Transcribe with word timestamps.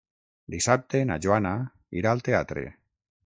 Dissabte 0.53 1.01
na 1.09 1.17
Joana 1.27 1.53
irà 2.01 2.13
al 2.17 2.27
teatre. 2.31 2.65